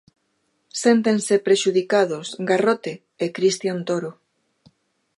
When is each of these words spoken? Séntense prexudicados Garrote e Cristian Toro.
Séntense 0.83 1.35
prexudicados 1.47 2.27
Garrote 2.49 2.93
e 3.25 3.27
Cristian 3.35 3.79
Toro. 3.87 4.11